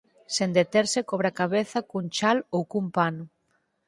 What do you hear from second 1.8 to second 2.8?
cun chal ou